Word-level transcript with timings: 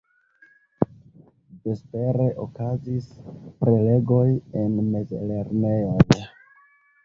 Vespere 1.67 2.25
okazis 2.47 3.11
prelegoj 3.61 4.27
en 4.65 4.77
mezlernejoj. 4.91 6.27